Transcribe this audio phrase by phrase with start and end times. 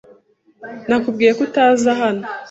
[0.87, 2.23] Nakubwiye ko utaza hano.